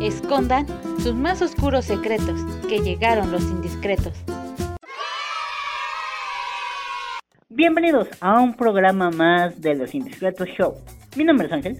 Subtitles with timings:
[0.00, 0.66] escondan
[0.98, 4.24] sus más oscuros secretos, que llegaron los indiscretos.
[7.48, 10.74] Bienvenidos a un programa más de los Indiscretos Show.
[11.16, 11.76] Mi nombre es Ángel.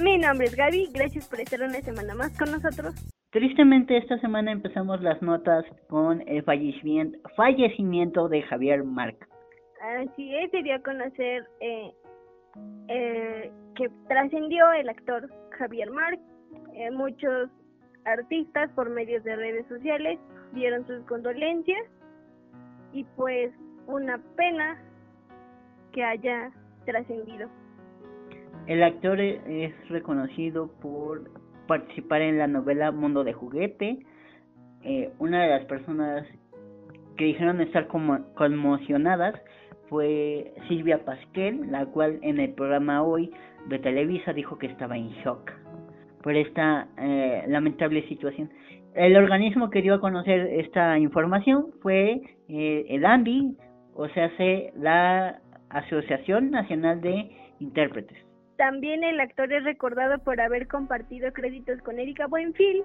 [0.00, 2.94] Mi nombre es Gaby, gracias por estar una semana más con nosotros.
[3.30, 9.28] Tristemente esta semana empezamos las notas con el fallecimiento, fallecimiento de Javier Marc.
[9.98, 11.92] Así es, se dio a conocer eh,
[12.88, 15.28] eh, que trascendió el actor
[15.58, 16.20] Javier Marc.
[16.74, 17.50] Eh, muchos
[18.04, 20.18] artistas por medios de redes sociales
[20.52, 21.82] dieron sus condolencias
[22.92, 23.52] y pues
[23.86, 24.78] una pena
[25.92, 26.50] que haya
[26.84, 27.48] trascendido.
[28.66, 31.30] El actor es reconocido por
[31.66, 33.98] participar en la novela Mundo de Juguete.
[34.82, 36.26] Eh, una de las personas
[37.16, 39.34] que dijeron estar como conmocionadas
[39.88, 43.32] fue Silvia Pasquel, la cual en el programa hoy
[43.68, 45.50] de Televisa dijo que estaba en shock
[46.24, 48.50] por esta eh, lamentable situación.
[48.94, 53.54] El organismo que dio a conocer esta información fue eh, el ANDI,
[53.94, 54.30] o sea,
[54.74, 58.16] la Asociación Nacional de Intérpretes.
[58.56, 62.84] También el actor es recordado por haber compartido créditos con Erika Buenfil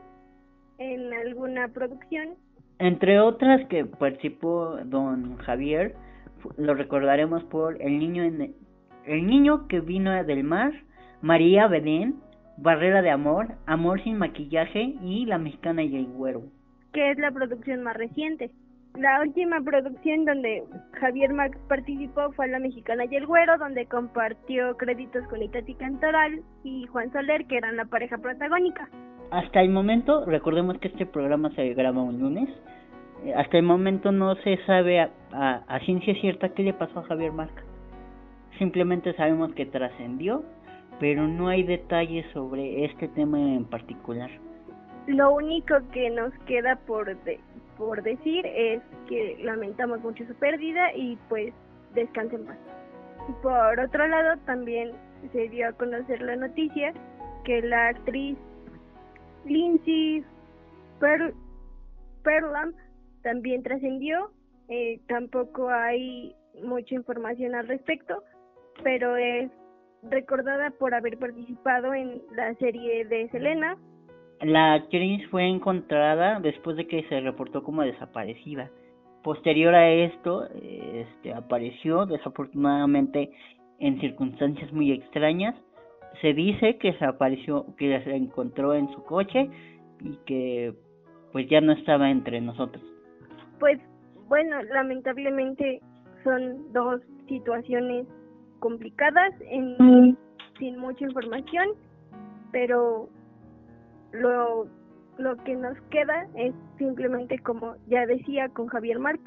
[0.77, 2.35] en alguna producción.
[2.79, 5.95] Entre otras que participó don Javier,
[6.57, 8.53] lo recordaremos por El niño en
[9.05, 10.73] el niño que vino del mar,
[11.21, 12.15] María Bedén,
[12.61, 16.43] Barrera de amor, Amor sin maquillaje y La mexicana y el güero.
[16.93, 18.51] Que es la producción más reciente.
[18.95, 24.75] La última producción donde Javier Max participó fue La Mexicana y el Güero, donde compartió
[24.77, 28.89] créditos con Itati Cantoral y Juan Soler, que eran la pareja protagónica.
[29.31, 32.49] Hasta el momento, recordemos que este programa se graba un lunes,
[33.23, 37.31] eh, hasta el momento no se sabe a, ciencia cierta qué le pasó a Javier
[37.31, 37.63] Marca.
[38.57, 40.43] Simplemente sabemos que trascendió,
[40.99, 44.29] pero no hay detalles sobre este tema en particular.
[45.07, 47.15] Lo único que nos queda por,
[47.77, 51.53] por decir es que lamentamos mucho su pérdida y pues
[51.95, 52.57] descansen más.
[53.41, 54.91] Por otro lado, también
[55.31, 56.93] se dio a conocer la noticia
[57.43, 58.37] que la actriz
[59.45, 60.23] Lindsay
[60.99, 62.73] Perlam
[63.23, 64.31] también trascendió.
[64.67, 68.23] Eh, tampoco hay mucha información al respecto,
[68.83, 69.49] pero es
[70.03, 73.77] recordada por haber participado en la serie de Selena.
[74.41, 78.69] La actriz fue encontrada después de que se reportó como desaparecida.
[79.23, 83.31] Posterior a esto, este, apareció desafortunadamente
[83.79, 85.55] en circunstancias muy extrañas.
[86.21, 89.49] Se dice que se apareció, que se encontró en su coche
[90.01, 90.73] y que
[91.33, 92.83] pues ya no estaba entre nosotros.
[93.59, 93.79] Pues
[94.29, 95.81] bueno, lamentablemente
[96.23, 98.07] son dos situaciones
[98.59, 99.33] complicadas
[100.59, 101.69] sin mucha información,
[102.51, 103.09] pero
[104.11, 104.67] lo,
[105.17, 109.19] lo que nos queda es simplemente como ya decía con Javier Marc,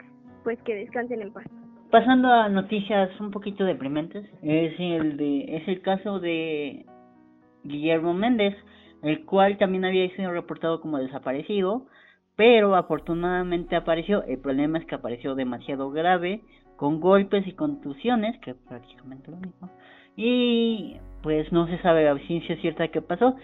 [0.44, 1.44] pues que descansen en paz.
[1.91, 6.87] Pasando a noticias un poquito deprimentes, es el es el caso de
[7.64, 8.54] Guillermo Méndez,
[9.03, 11.87] el cual también había sido reportado como desaparecido,
[12.34, 14.25] pero afortunadamente apareció.
[14.25, 16.41] El problema es que apareció demasiado grave,
[16.82, 19.70] con golpes y contusiones, que prácticamente lo mismo.
[20.16, 23.37] Y pues no se sabe a ciencia cierta qué pasó.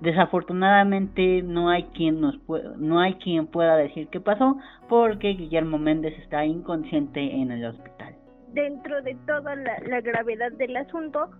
[0.00, 2.38] Desafortunadamente no hay quien nos
[2.78, 8.14] no hay quien pueda decir qué pasó porque Guillermo Méndez está inconsciente en el hospital.
[8.52, 11.30] Dentro de toda la, gravedad del asunto,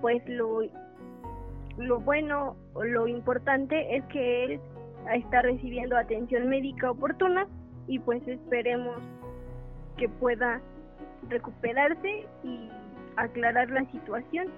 [0.00, 0.60] pues lo
[1.76, 4.60] lo bueno o lo importante es que él
[5.12, 7.46] está recibiendo atención médica oportuna
[7.86, 8.96] y pues esperemos
[9.98, 10.62] que pueda
[11.28, 12.68] recuperarse y
[13.16, 14.48] aclarar la situación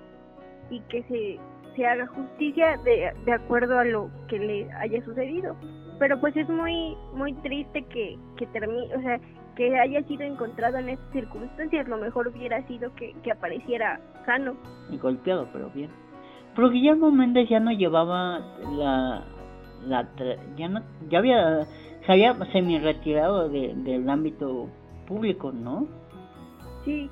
[0.71, 1.39] y que se,
[1.77, 5.57] se haga justicia de, de acuerdo a lo que le haya sucedido.
[5.99, 9.21] Pero pues es muy muy triste que, que termine, o sea,
[9.55, 11.87] que haya sido encontrado en estas circunstancias.
[11.87, 14.57] Lo mejor hubiera sido que, que apareciera sano.
[14.91, 15.91] Y golpeado, pero bien.
[16.57, 18.41] Pero Guillermo Méndez ya no llevaba
[18.77, 19.25] la,
[19.87, 20.09] la
[20.57, 21.65] ya no ya había
[22.07, 24.69] se había semi retirado de, del ámbito
[25.07, 25.87] público, ¿no?
[26.85, 27.09] Sí,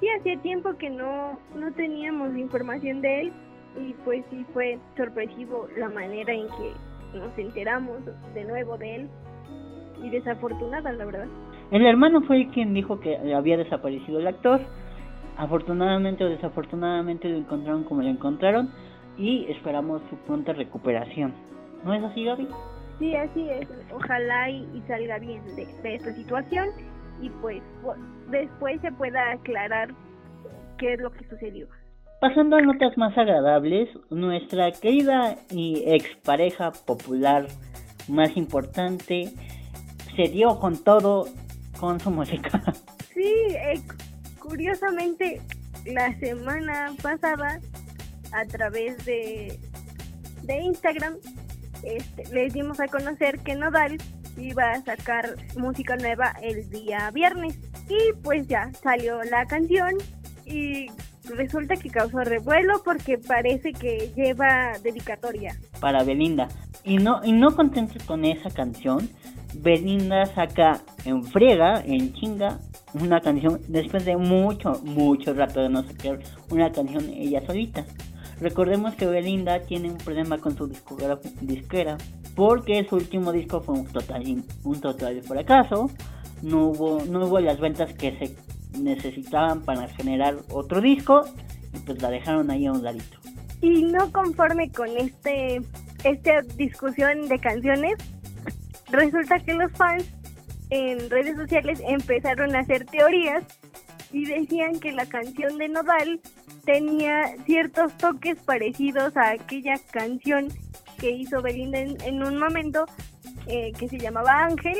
[0.00, 3.32] sí, hacía tiempo que no, no teníamos información de él
[3.78, 7.98] y pues sí fue sorpresivo la manera en que nos enteramos
[8.34, 9.08] de nuevo de él
[10.02, 11.26] y desafortunada, la verdad.
[11.70, 14.60] El hermano fue quien dijo que había desaparecido el actor.
[15.36, 18.70] Afortunadamente o desafortunadamente lo encontraron como lo encontraron
[19.16, 21.32] y esperamos su pronta recuperación.
[21.84, 22.48] ¿No es así, Gaby?
[22.98, 23.68] Sí, así es.
[23.92, 26.68] Ojalá y, salga bien de, de esta situación
[27.22, 27.62] y pues
[28.30, 29.90] después se pueda aclarar
[30.78, 31.68] qué es lo que sucedió.
[32.20, 37.46] Pasando a notas más agradables, nuestra querida y expareja popular
[38.08, 39.30] más importante
[40.16, 41.26] se dio con todo
[41.78, 42.62] con su música.
[43.12, 43.78] Sí, eh,
[44.38, 45.42] curiosamente
[45.84, 47.60] la semana pasada
[48.32, 49.58] a través de,
[50.44, 51.16] de Instagram
[51.82, 53.98] este, les dimos a conocer que Nodal
[54.38, 57.58] iba a sacar música nueva el día viernes
[57.90, 59.94] y pues ya salió la canción
[60.46, 60.86] y
[61.24, 65.56] resulta que causó revuelo porque parece que lleva dedicatoria.
[65.80, 66.48] Para Belinda.
[66.84, 69.10] Y no y no contento con esa canción
[69.54, 72.58] Belinda saca en friega en chinga
[72.94, 76.20] una canción después de mucho mucho rato de no sacar
[76.50, 77.84] una canción ella solita.
[78.40, 80.68] Recordemos que Belinda tiene un problema con su
[81.42, 81.98] disquera
[82.34, 84.22] porque su último disco fue un total
[84.64, 85.90] un total fracaso
[86.42, 88.36] no hubo no hubo las ventas que se
[88.78, 91.24] necesitaban para generar otro disco
[91.74, 93.18] y pues la dejaron ahí a un ladito.
[93.60, 95.60] Y no conforme con este
[96.04, 97.94] esta discusión de canciones,
[98.90, 100.10] resulta que los fans
[100.70, 103.44] en redes sociales empezaron a hacer teorías
[104.12, 106.20] y decían que la canción de Nodal
[106.64, 110.48] tenía ciertos toques parecidos a aquella canción
[110.98, 112.86] que hizo Belinda en, un momento
[113.46, 114.76] eh, que se llamaba Ángel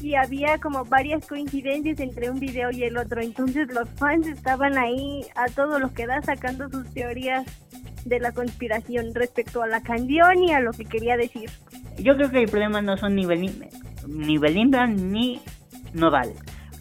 [0.00, 3.20] y había como varias coincidencias entre un video y el otro.
[3.20, 7.44] Entonces los fans estaban ahí a todo lo que da sacando sus teorías
[8.04, 11.50] de la conspiración respecto a la canción y a lo que quería decir.
[11.98, 13.26] Yo creo que el problema no son ni
[14.06, 15.42] ni, Belinda, ni
[15.92, 16.32] Nodal,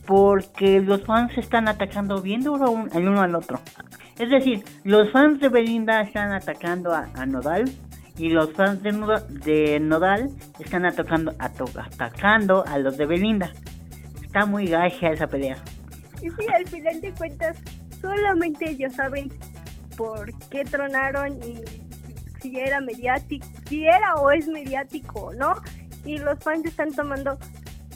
[0.06, 3.60] porque los fans están atacando bien duro el uno al otro.
[4.18, 7.66] Es decir, los fans de Belinda están atacando a Nodal
[8.18, 10.30] y los fans de, Nodal
[10.60, 13.52] están atacando, atacando a los de Belinda.
[14.24, 15.58] Está muy gacha esa pelea.
[16.22, 17.58] Y sí, al final de cuentas,
[18.02, 19.32] solamente ellos saben
[19.96, 21.62] por qué tronaron y
[22.42, 25.56] si era mediático, si era o es mediático o no.
[26.04, 27.38] Y los fans están tomando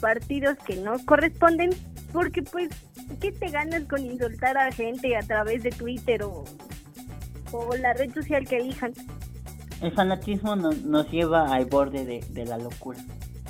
[0.00, 1.70] partidos que no corresponden
[2.12, 2.68] porque pues,
[3.20, 6.44] ¿qué te ganas con insultar a gente a través de Twitter o,
[7.52, 8.92] o la red social que elijan?
[9.82, 13.00] El fanatismo nos lleva al borde de, la locura.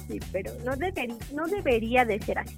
[0.08, 0.72] Sí, pero no,
[1.34, 2.56] no debería de ser así.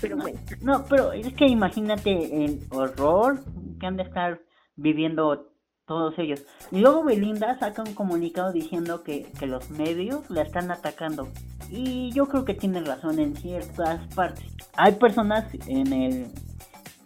[0.00, 0.38] Pero no, bueno.
[0.60, 3.42] No, pero es que imagínate el horror
[3.80, 4.40] que han de estar
[4.76, 5.50] viviendo
[5.86, 6.44] todos ellos.
[6.70, 11.28] Y luego Belinda saca un comunicado diciendo que, que los medios la están atacando.
[11.70, 14.44] Y yo creo que tiene razón en ciertas partes.
[14.76, 16.26] Hay personas en el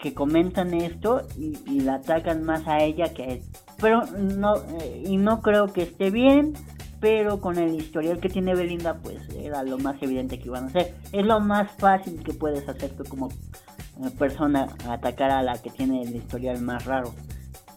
[0.01, 3.43] que comentan esto y, y la atacan más a ella que a él
[3.83, 6.55] pero no eh, y no creo que esté bien
[7.03, 10.67] pero con el historial que tiene Belinda pues era lo más evidente que iban a
[10.69, 10.95] hacer.
[11.11, 15.71] Es lo más fácil que puedes hacer tú como eh, persona atacar a la que
[15.71, 17.13] tiene el historial más raro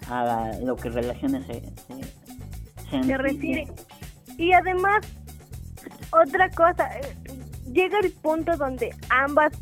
[0.09, 1.63] a lo que relaciones se,
[3.03, 3.67] se, refiere.
[4.37, 5.03] Y además
[6.11, 7.15] otra cosa eh,
[7.73, 9.53] llega el punto donde ambas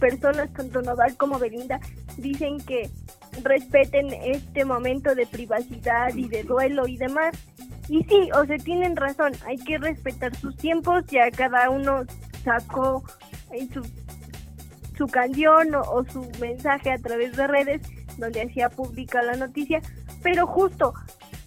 [0.00, 1.78] personas tanto Nodal como Belinda
[2.16, 2.88] dicen que
[3.42, 7.36] respeten este momento de privacidad y de duelo y demás.
[7.88, 12.04] Y sí, o sea, tienen razón, hay que respetar sus tiempos, ya cada uno
[12.44, 13.04] sacó
[13.72, 13.82] su,
[14.96, 17.82] su canción o su mensaje a través de redes
[18.18, 19.80] donde hacía pública la noticia,
[20.22, 20.92] pero justo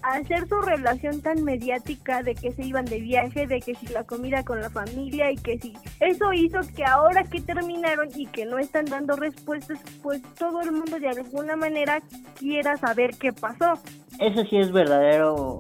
[0.02, 4.04] hacer su relación tan mediática de que se iban de viaje, de que si la
[4.04, 8.46] comida con la familia y que si eso hizo que ahora que terminaron y que
[8.46, 12.02] no están dando respuestas, pues todo el mundo de alguna manera
[12.38, 13.74] quiera saber qué pasó.
[14.20, 15.60] Eso sí es verdadero,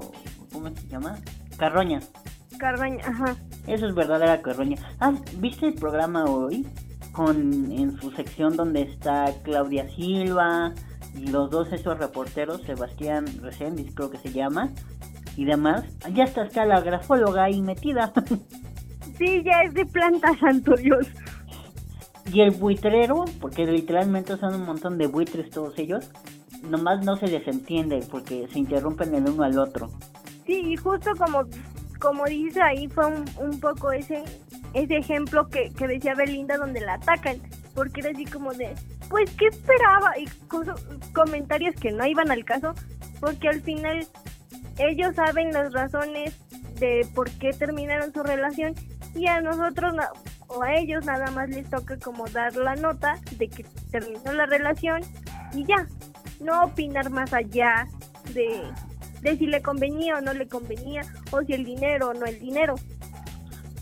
[0.52, 1.18] ¿cómo se llama?
[1.58, 2.00] Carroña.
[2.58, 3.36] Carroña, ajá.
[3.68, 4.78] Eso es verdadera carroña.
[5.00, 6.66] Ah, ¿viste el programa hoy?
[7.12, 10.74] Con en su sección donde está Claudia Silva,
[11.20, 14.70] y los dos esos reporteros, Sebastián Reséndiz creo que se llama,
[15.36, 15.84] y demás,
[16.14, 18.14] ya está, está la grafóloga ahí metida.
[19.18, 21.06] Sí, ya es de planta, santo Dios.
[22.32, 26.10] Y el buitrero, porque literalmente son un montón de buitres todos ellos,
[26.64, 29.90] nomás no se les entiende porque se interrumpen el uno al otro.
[30.46, 31.42] Sí, y justo como,
[32.00, 34.24] como dice ahí fue un, un poco ese,
[34.74, 37.42] ese ejemplo que, que decía Belinda donde la atacan,
[37.76, 38.74] porque era así como de,
[39.10, 40.18] pues, ¿qué esperaba?
[40.18, 40.28] Y
[41.14, 42.74] comentarios que no iban al caso,
[43.20, 44.08] porque al final
[44.78, 46.40] ellos saben las razones
[46.80, 48.74] de por qué terminaron su relación
[49.16, 49.94] y a nosotros
[50.48, 54.46] o a ellos nada más les toca como dar la nota de que terminó la
[54.46, 55.02] relación
[55.54, 55.86] y ya,
[56.40, 57.88] no opinar más allá
[58.34, 58.62] de,
[59.22, 61.02] de si le convenía o no le convenía
[61.32, 62.76] o si el dinero o no el dinero.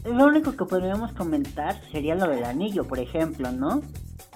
[0.06, 3.82] Lo único que podríamos comentar sería lo del anillo, por ejemplo, ¿no?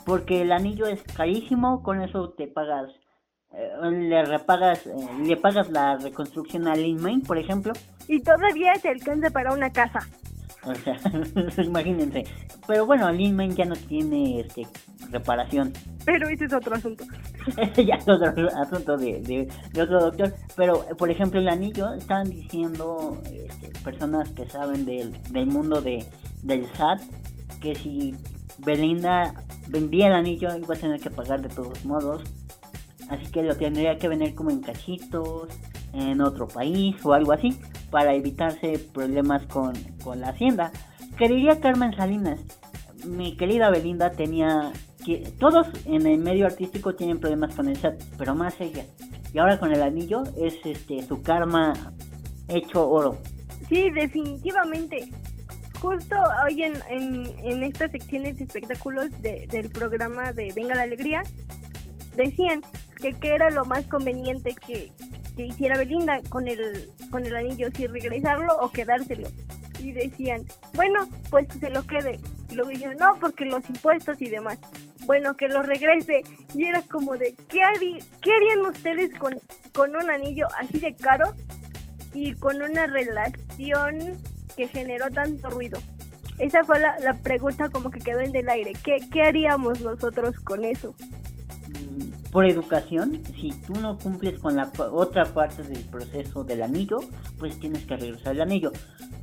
[0.06, 2.92] Porque el anillo es carísimo, con eso te pagas
[3.54, 4.94] eh, le repagas, eh,
[5.26, 7.74] le pagas la reconstrucción a Lin May, por ejemplo.
[8.08, 10.00] Y todavía se alcanza para una casa.
[10.64, 10.98] O sea,
[11.64, 12.24] imagínense.
[12.68, 14.68] Pero bueno, Lin May ya no tiene este
[15.10, 15.74] reparación.
[16.06, 17.04] Pero ese es otro asunto.
[17.58, 20.34] Ese ya es otro asunto de, de, otro doctor.
[20.56, 26.06] Pero, por ejemplo, el anillo, estaban diciendo este, personas que saben del, del mundo de,
[26.44, 27.02] del SAT
[27.60, 28.16] que si
[28.66, 29.34] Belinda
[29.70, 32.24] vendía el anillo iba a tener que pagar de todos modos.
[33.10, 35.50] Así que lo tendría que vender como en cachitos,
[35.94, 40.72] en otro país o algo así, para evitarse problemas con, con la hacienda.
[41.18, 42.40] Quería Carmen Salinas,
[43.06, 44.72] mi querida Belinda tenía
[45.06, 48.86] que todos en el medio artístico tienen problemas con el SAT, pero más ella.
[49.34, 51.74] Y ahora con el anillo es este su karma
[52.48, 53.18] hecho oro.
[53.70, 55.10] Sí, definitivamente.
[55.82, 61.24] Justo hoy en, en, estas secciones de espectáculos del programa de Venga la Alegría,
[62.16, 62.62] decían
[62.98, 64.92] que qué era lo más conveniente que,
[65.36, 69.28] que hiciera Belinda con el, con el anillo, si regresarlo o quedárselo.
[69.80, 70.46] Y decían,
[70.76, 72.20] bueno, pues se lo quede.
[72.52, 74.60] Y luego dijeron, no, porque los impuestos y demás.
[75.08, 76.22] Bueno, que lo regrese.
[76.54, 77.60] Y era como de, ¿qué,
[78.22, 79.34] qué harían ustedes con,
[79.74, 81.34] con un anillo así de caro
[82.14, 84.22] y con una relación
[84.62, 85.80] que generó tanto ruido?
[86.38, 88.74] Esa fue la, la pregunta como que quedó en el aire.
[88.84, 90.94] ¿Qué, ¿Qué haríamos nosotros con eso?
[91.70, 97.00] Mm, por educación, si tú no cumples con la otra parte del proceso del anillo,
[97.40, 98.72] pues tienes que regresar el anillo.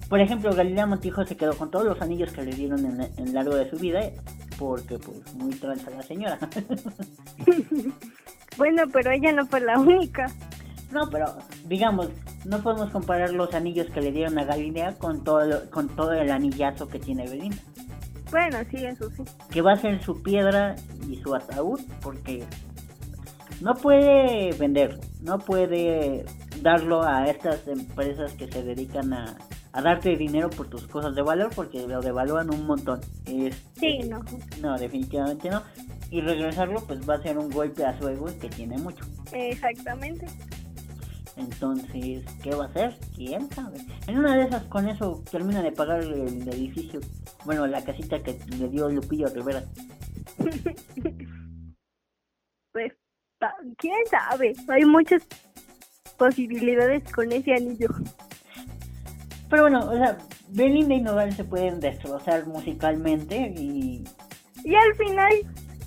[0.09, 3.33] Por ejemplo, Galilea Montijo se quedó con todos los anillos que le dieron en, en
[3.33, 4.00] largo de su vida,
[4.59, 6.38] porque pues muy transa la señora.
[8.57, 10.26] bueno, pero ella no fue la única.
[10.90, 12.09] No, pero digamos,
[12.49, 16.31] no podemos comparar los anillos que le dieron a Galilea con todo, con todo el
[16.31, 17.59] anillazo que tiene Belinda.
[18.31, 19.23] Bueno, sí, eso sí.
[19.50, 20.75] Que va a ser su piedra
[21.09, 22.45] y su ataúd, porque
[23.61, 26.25] no puede vender, no puede
[26.62, 29.37] darlo a estas empresas que se dedican a,
[29.73, 33.00] a darte dinero por tus cosas de valor porque lo devalúan un montón.
[33.25, 34.21] sí, no.
[34.61, 35.62] No, definitivamente no.
[36.11, 39.05] Y regresarlo pues va a ser un golpe a su ego que tiene mucho.
[39.33, 40.26] Exactamente.
[41.38, 42.99] Entonces, ¿qué va a hacer?
[43.14, 43.78] ¿Quién sabe?
[44.09, 47.00] En una de esas con eso termina de pagar el edificio,
[47.45, 49.62] bueno, la casita que le dio Lupillo Rivera.
[52.73, 52.92] pues,
[53.78, 54.52] ¿quién sabe?
[54.68, 55.23] Hay muchas
[56.16, 57.88] posibilidades con ese anillo.
[59.49, 60.18] Pero bueno, o sea,
[60.49, 64.04] Belinda y Nodal se pueden destrozar musicalmente y...
[64.64, 65.33] Y al final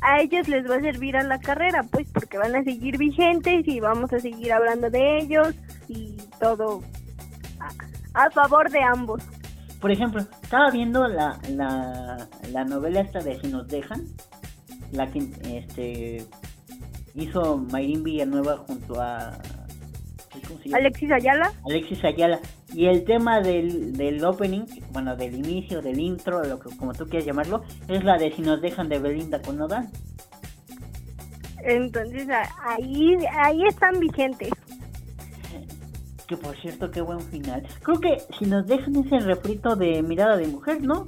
[0.02, 3.68] a ellos les va a servir a la carrera, pues porque van a seguir vigentes
[3.68, 5.54] y vamos a seguir hablando de ellos
[5.88, 6.82] y todo
[8.14, 9.24] a, favor de ambos.
[9.80, 14.06] Por ejemplo, estaba viendo la, la, la novela esta de Si nos dejan,
[14.92, 16.26] la que este
[17.14, 19.38] hizo Mayrin Villanueva junto a
[20.74, 21.52] Alexis Ayala.
[21.66, 22.40] Alexis Ayala.
[22.74, 27.06] Y el tema del, del opening, bueno, del inicio, del intro, lo que, como tú
[27.06, 29.90] quieras llamarlo, es la de si nos dejan de Belinda con Nodal.
[31.64, 32.28] Entonces
[32.66, 34.50] ahí, ahí están vigentes.
[36.28, 37.68] Que por cierto, qué buen final.
[37.84, 41.08] Creo que si nos dejan ese refrito de mirada de mujer, ¿no?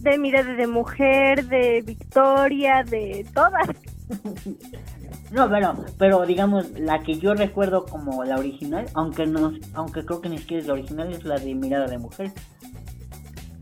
[0.00, 3.68] De mirada de mujer, de Victoria, de todas.
[5.30, 10.20] No, pero, pero digamos, la que yo recuerdo como la original, aunque no, aunque creo
[10.20, 12.32] que ni siquiera es la original, es la de Mirada de Mujer.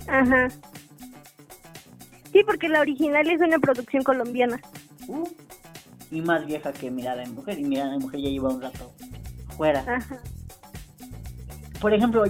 [0.07, 0.49] Ajá.
[2.33, 4.61] Sí, porque la original es una producción colombiana.
[5.09, 5.27] Uh,
[6.11, 8.93] y más vieja que Mirada de Mujer, y Mirada de Mujer ya lleva un rato
[9.57, 9.81] fuera.
[9.87, 10.19] Ajá.
[11.81, 12.25] Por ejemplo,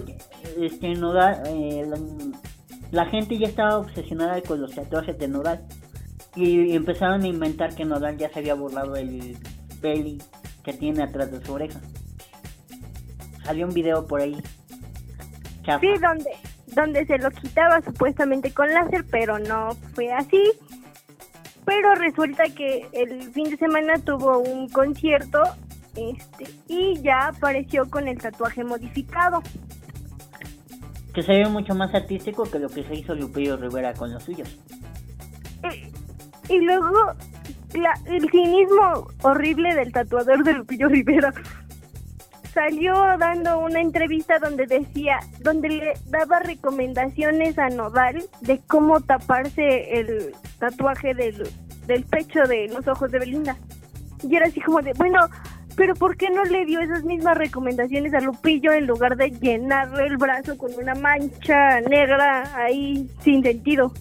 [0.58, 1.98] este Nodal, eh, la,
[2.90, 5.66] la gente ya estaba obsesionada con los tatuajes de Nodal
[6.34, 9.36] y empezaron a inventar que Nodal ya se había burlado el
[9.80, 10.22] belly
[10.62, 11.80] que tiene atrás de su oreja.
[13.44, 14.40] Salió un video por ahí.
[15.80, 16.30] Sí, donde,
[16.68, 20.42] donde se lo quitaba supuestamente con láser, pero no fue así.
[21.64, 25.40] Pero resulta que el fin de semana tuvo un concierto
[25.94, 29.42] este y ya apareció con el tatuaje modificado.
[31.14, 34.22] Que se ve mucho más artístico que lo que se hizo Lupillo Rivera con los
[34.22, 34.58] suyos.
[35.62, 35.91] Eh,
[36.48, 37.14] y luego
[38.06, 41.32] el cinismo horrible del tatuador de Lupillo Rivera
[42.52, 49.98] salió dando una entrevista donde decía, donde le daba recomendaciones a Nodal de cómo taparse
[49.98, 51.48] el tatuaje del,
[51.86, 53.56] del pecho de los ojos de Belinda.
[54.22, 55.20] Y era así como de, bueno,
[55.76, 60.06] pero ¿por qué no le dio esas mismas recomendaciones a Lupillo en lugar de llenarle
[60.06, 63.92] el brazo con una mancha negra ahí sin sentido?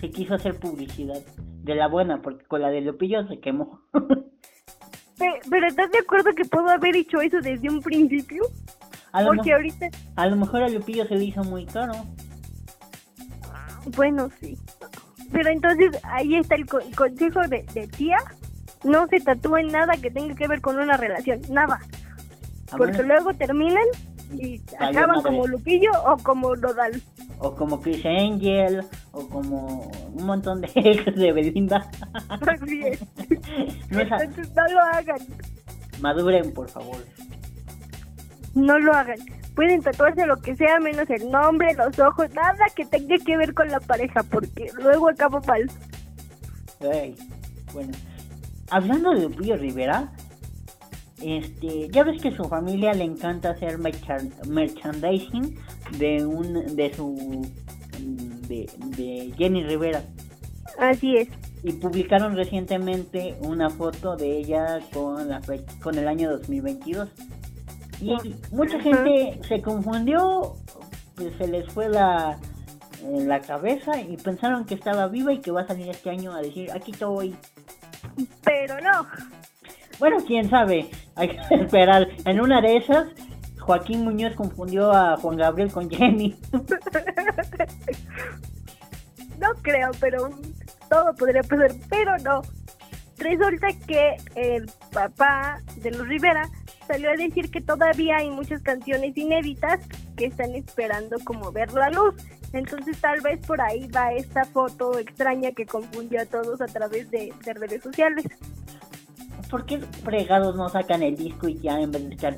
[0.00, 1.22] Se quiso hacer publicidad
[1.66, 3.80] de la buena, porque con la de Lupillo se quemó.
[5.50, 8.42] pero ¿estás de acuerdo que puedo haber hecho eso desde un principio?
[9.12, 11.92] A lo, Porque ahorita, a lo mejor a Lupillo se le hizo muy caro.
[13.96, 14.56] bueno, sí.
[15.32, 18.18] Pero entonces ahí está el, co- el consejo de, de tía.
[18.84, 21.80] No se tatúen nada que tenga que ver con una relación, nada.
[22.70, 23.84] A Porque luego terminan
[24.34, 25.22] y acaban madre.
[25.24, 27.02] como Lupillo o como Nodal.
[27.38, 31.88] O como Chris Angel, o como un montón de ex de Belinda.
[32.46, 32.60] Es.
[33.90, 35.18] no es a- Entonces no lo hagan,
[36.00, 36.96] Maduren, por favor.
[38.54, 39.18] no lo hagan.
[39.54, 43.54] Pueden tatuarse lo que sea menos el nombre, los ojos, nada que tenga que ver
[43.54, 45.66] con la pareja, porque luego acaba mal.
[47.72, 47.92] Bueno,
[48.70, 50.12] hablando de Lupillo Rivera,
[51.22, 55.58] este, ya ves que su familia le encanta hacer merchan- merchandising
[55.98, 57.42] de un de su
[58.48, 60.02] de, de Jenny Rivera
[60.78, 61.28] Así es.
[61.62, 65.40] y publicaron recientemente una foto de ella con la
[65.82, 67.08] con el año 2022
[68.00, 68.14] y
[68.52, 70.54] mucha gente se confundió
[71.14, 72.38] pues se les fue la
[73.04, 76.32] eh, la cabeza y pensaron que estaba viva y que va a salir este año
[76.32, 77.34] a decir aquí estoy
[78.44, 79.06] Pero no.
[79.98, 82.08] Bueno, quién sabe, hay que esperar.
[82.24, 83.08] En una de esas,
[83.66, 86.36] Joaquín Muñoz confundió a Juan Gabriel con Jenny.
[89.38, 90.30] No creo, pero
[90.88, 92.40] todo podría pasar, pero no.
[93.18, 96.48] Resulta que el papá de los Rivera
[96.86, 99.80] salió a decir que todavía hay muchas canciones inéditas
[100.16, 102.14] que están esperando como ver la luz.
[102.54, 107.10] Entonces tal vez por ahí va esta foto extraña que confundió a todos a través
[107.10, 108.24] de, de redes sociales.
[109.50, 112.36] ¿Por qué fregados no sacan el disco y ya en vez de echar...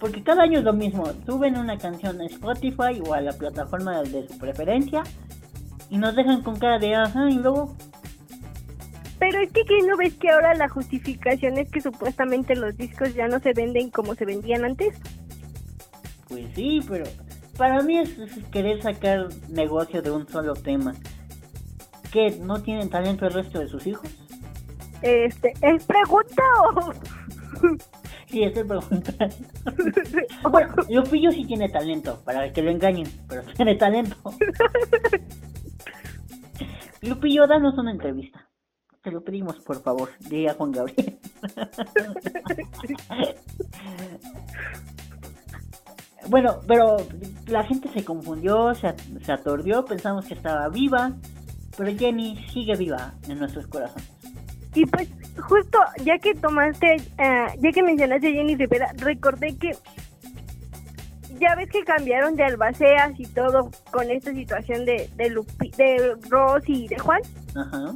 [0.00, 1.04] Porque cada año es lo mismo.
[1.24, 5.02] Suben una canción a Spotify o a la plataforma de su preferencia
[5.88, 7.76] y nos dejan con cara de ajá y luego...
[9.20, 13.14] Pero es que ¿qué no ves que ahora la justificación es que supuestamente los discos
[13.14, 14.96] ya no se venden como se vendían antes?
[16.28, 17.04] Pues sí, pero
[17.56, 20.94] para mí es, es querer sacar negocio de un solo tema.
[22.12, 22.38] ¿Qué?
[22.40, 24.08] ¿No tienen talento el resto de sus hijos?
[25.02, 26.42] Este, ¿es pregunta
[26.74, 26.92] o...?
[28.30, 29.36] Sí, estoy preguntando.
[30.50, 34.16] Bueno, Lupillo sí tiene talento, para que lo engañen, pero tiene talento.
[37.00, 38.46] Lupillo, danos una entrevista.
[39.02, 41.18] Te lo pedimos, por favor, diría Juan Gabriel.
[46.28, 46.96] bueno, pero
[47.46, 51.12] la gente se confundió, se, se atordió, pensamos que estaba viva,
[51.76, 54.17] pero Jenny sigue viva en nuestros corazones.
[54.78, 55.08] Y pues
[55.40, 59.72] justo ya que tomaste, eh, ya que mencionaste a Jenny Rivera, recordé que
[61.40, 66.14] ya ves que cambiaron de albaceas y todo con esta situación de de, Lupi- de
[66.28, 67.20] Rosy y de Juan.
[67.56, 67.92] Ajá.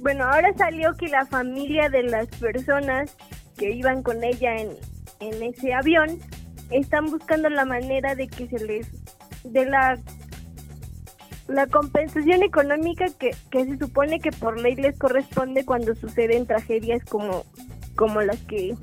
[0.00, 3.16] Bueno, ahora salió que la familia de las personas
[3.56, 4.70] que iban con ella en,
[5.20, 6.18] en ese avión
[6.70, 8.86] están buscando la manera de que se les
[9.44, 9.98] de la
[11.52, 17.04] la compensación económica que, que se supone que por ley les corresponde cuando suceden tragedias
[17.04, 17.44] como
[17.96, 18.74] como las que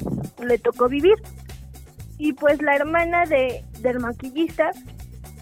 [0.44, 1.16] le tocó vivir
[2.18, 4.72] y pues la hermana de del maquillista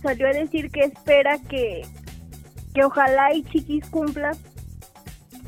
[0.01, 1.81] salió a decir que espera que
[2.73, 4.31] que ojalá y Chiquis cumpla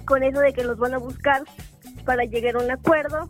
[0.06, 1.44] con eso de que los van a buscar
[2.04, 3.30] para llegar a un acuerdo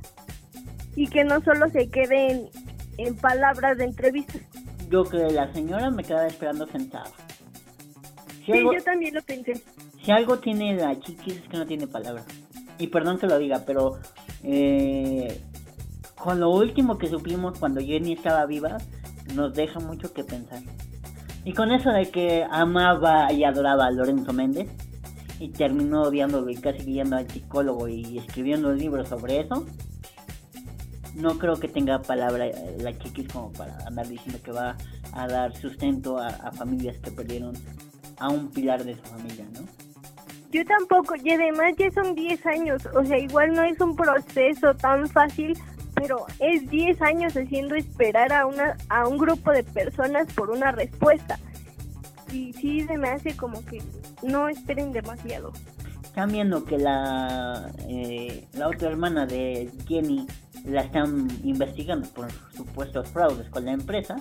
[0.95, 2.49] y que no solo se queden
[2.97, 4.41] en palabras de entrevistas.
[4.89, 7.12] Yo que la señora me quedaba esperando sentada.
[8.45, 9.62] Si Sí, algo, yo también lo pensé.
[10.04, 12.23] si algo tiene la chiquis es que no tiene palabra.
[12.78, 13.99] Y perdón que lo diga, pero
[14.43, 15.41] eh,
[16.15, 18.78] con lo último que supimos cuando Jenny estaba viva,
[19.36, 20.62] nos deja mucho que pensar.
[21.45, 24.69] Y con eso de que amaba y adoraba a Lorenzo Méndez
[25.39, 29.65] y terminó odiándolo y casi yendo al psicólogo y escribiendo un libro sobre eso,
[31.15, 34.78] no creo que tenga palabra eh, la chiquis como para andar diciendo que va
[35.13, 37.54] a dar sustento a, a familias que perdieron
[38.19, 39.62] a un pilar de su familia, ¿no?
[40.51, 44.73] Yo tampoco, y además ya son 10 años, o sea, igual no es un proceso
[44.75, 45.58] tan fácil,
[45.93, 50.71] pero es 10 años haciendo esperar a una a un grupo de personas por una
[50.71, 51.38] respuesta.
[52.32, 53.82] Y sí se me hace como que
[54.23, 55.51] no esperen demasiado.
[56.19, 60.27] Están viendo que la, eh, la otra hermana de Jenny
[60.65, 64.17] la están investigando por supuestos fraudes con la empresa.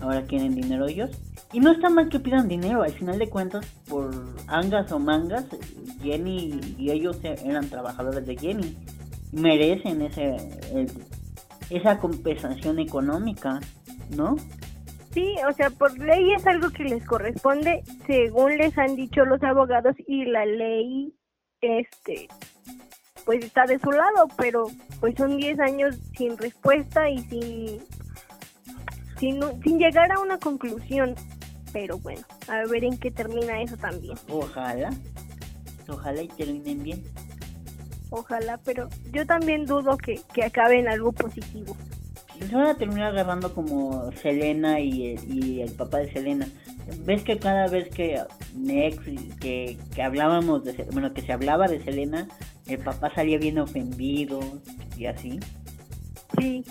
[0.00, 1.10] Ahora quieren dinero ellos.
[1.52, 2.82] Y no está mal que pidan dinero.
[2.82, 4.14] Al final de cuentas, por
[4.46, 5.44] angas o mangas,
[6.02, 8.74] Jenny y ellos e- eran trabajadores de Jenny.
[9.32, 10.56] Merecen ese,
[11.68, 13.60] esa compensación económica,
[14.16, 14.36] ¿no?
[15.10, 19.42] Sí, o sea, por ley es algo que les corresponde, según les han dicho los
[19.42, 21.12] abogados y la ley,
[21.62, 22.28] este,
[23.24, 24.66] pues está de su lado, pero
[25.00, 27.80] pues son 10 años sin respuesta y sin,
[29.18, 31.14] sin, sin llegar a una conclusión.
[31.72, 34.18] Pero bueno, a ver en qué termina eso también.
[34.28, 34.90] Ojalá,
[35.88, 37.02] ojalá y terminen bien.
[38.10, 41.74] Ojalá, pero yo también dudo que, que acabe en algo positivo.
[42.38, 46.46] Se van a terminar grabando como Selena y, y el papá de Selena.
[47.04, 48.20] ¿Ves que cada vez que
[48.54, 48.98] Nex,
[49.40, 52.28] que, que hablábamos de, bueno, que se hablaba de Selena,
[52.66, 54.40] el papá salía bien ofendido
[54.96, 55.40] y así?
[56.38, 56.64] Sí.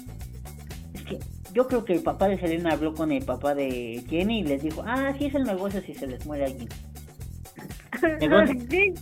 [0.93, 1.19] Es que
[1.53, 4.63] yo creo que el papá de Selena habló con el papá de Jenny y les
[4.63, 6.69] dijo, ah, sí es el negocio si se les muere alguien.
[8.69, 8.93] Sí.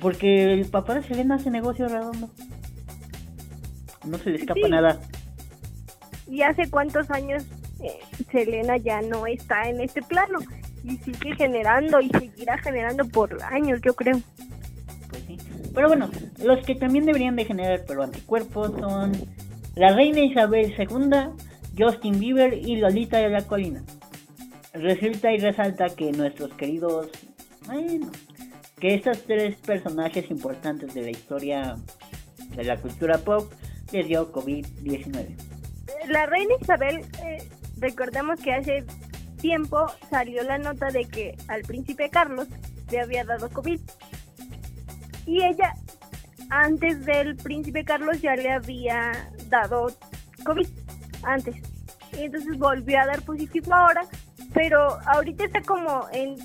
[0.00, 2.28] Porque el papá de Selena hace negocio redondo.
[4.04, 4.68] No se le escapa Sí.
[4.70, 5.00] nada.
[6.28, 7.46] ¿Y hace cuántos años
[7.80, 7.98] eh,
[8.30, 10.38] Selena ya no está en este plano?
[10.84, 14.20] Y sigue generando y seguirá generando por años, yo creo.
[15.10, 15.38] Pues sí.
[15.74, 16.10] Pero bueno,
[16.42, 19.12] los que también deberían de generar pero anticuerpos son
[19.76, 21.32] la reina Isabel II,
[21.76, 23.82] Justin Bieber y Lolita de la Colina.
[24.72, 27.08] Resulta y resalta que nuestros queridos,
[27.66, 28.10] bueno,
[28.78, 31.76] que estos tres personajes importantes de la historia
[32.56, 33.52] de la cultura pop
[33.92, 35.36] les dio COVID-19.
[36.08, 37.48] La reina Isabel, eh,
[37.84, 38.82] recordemos que hace
[39.42, 42.48] tiempo salió la nota de que al príncipe Carlos
[42.90, 43.78] le había dado COVID.
[45.26, 45.74] Y ella,
[46.48, 49.12] antes del príncipe Carlos, ya le había
[49.50, 49.88] dado
[50.46, 50.66] COVID.
[51.24, 51.56] Antes.
[52.18, 54.06] Y entonces volvió a dar positivo ahora.
[54.54, 56.36] Pero ahorita está como en,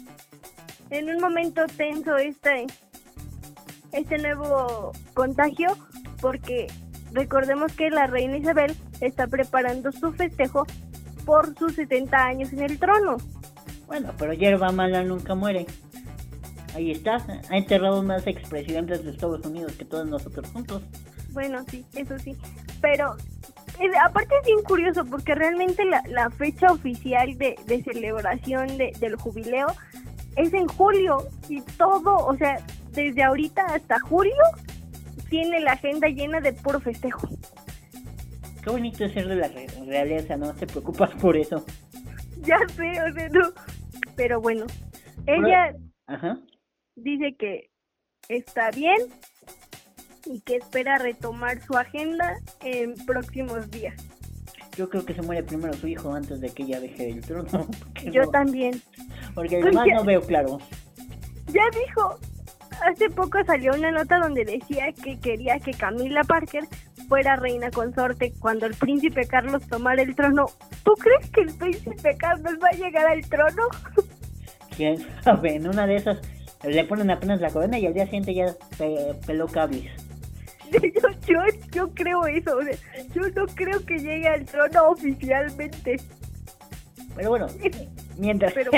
[0.90, 2.68] en un momento tenso este,
[3.94, 5.70] este nuevo contagio.
[6.20, 6.68] Porque
[7.14, 10.68] recordemos que la reina Isabel está preparando su festejo
[11.30, 13.18] por sus 70 años en el trono.
[13.86, 15.68] Bueno, pero hierba mala nunca muere.
[16.74, 20.82] Ahí está, ha enterrado más expresidentes de Estados Unidos que todos nosotros juntos.
[21.32, 22.36] Bueno, sí, eso sí.
[22.82, 23.16] Pero
[23.80, 28.92] eh, aparte es bien curioso porque realmente la, la fecha oficial de, de celebración de-
[29.00, 29.68] del jubileo
[30.36, 32.58] es en julio y todo, o sea,
[32.94, 34.34] desde ahorita hasta julio
[35.30, 37.28] tiene la agenda llena de puro festejo.
[38.64, 41.66] Qué bonito es ser de la re- realeza, no te preocupas por eso.
[42.42, 43.50] Ya sé, o sea, no.
[44.16, 44.66] Pero bueno,
[45.28, 45.74] ella
[46.08, 46.38] Ajá.
[46.96, 47.70] dice que
[48.28, 48.98] está bien
[50.26, 53.96] y que espera retomar su agenda en próximos días.
[54.78, 57.68] Yo creo que se muere primero su hijo antes de que ella deje el trono.
[58.12, 58.82] Yo no- también.
[59.36, 60.58] porque Pues además no veo claro.
[61.48, 62.20] Ya dijo,
[62.86, 66.66] hace poco salió una nota donde decía que quería que Camila Parker
[67.10, 70.46] fuera reina consorte cuando el príncipe Carlos tomara el trono.
[70.86, 73.64] ¿Tú crees que el príncipe Carlos va a llegar al trono?
[74.78, 76.20] Quién sabe, en una de esas
[76.64, 78.46] le ponen apenas la corona y al día siguiente ya
[78.78, 79.92] pe- peló cables.
[80.72, 80.80] Yo,
[81.28, 81.40] yo,
[81.72, 82.76] yo creo eso, o sea,
[83.16, 85.96] yo no creo que llegue al trono oficialmente.
[87.16, 87.48] Pero bueno,
[88.20, 88.70] mientras, Pero-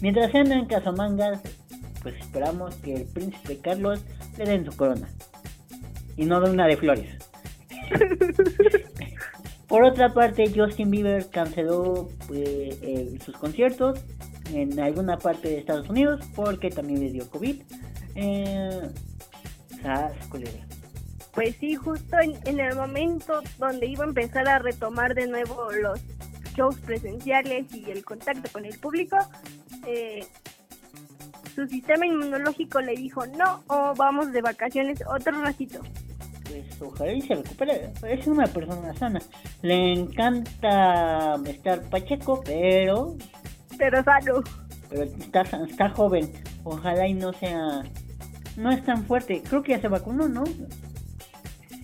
[0.00, 1.40] mientras se andan en casamangas,
[2.00, 4.04] pues esperamos que el príncipe Carlos
[4.38, 5.08] le den su corona.
[6.16, 7.08] Y no de una de flores.
[9.68, 12.78] Por otra parte, Justin Bieber canceló pues,
[13.24, 14.04] sus conciertos
[14.52, 17.62] en alguna parte de Estados Unidos porque también le dio COVID.
[18.14, 18.90] Eh,
[20.28, 20.66] culebra.
[21.34, 26.00] Pues sí, justo en, el momento donde iba a empezar a retomar de nuevo los
[26.54, 29.16] shows presenciales y el contacto con el público,
[29.86, 30.26] eh,
[31.54, 35.80] su sistema inmunológico le dijo no o vamos de vacaciones otro ratito.
[36.52, 37.90] Pues ojalá y se recupere.
[38.08, 39.20] Es una persona sana.
[39.62, 43.16] Le encanta estar pacheco, pero
[43.78, 44.42] Pero sano.
[44.90, 46.30] pero está, está joven.
[46.64, 47.82] Ojalá y no sea.
[48.56, 49.42] No es tan fuerte.
[49.48, 50.44] Creo que ya se vacunó, ¿no?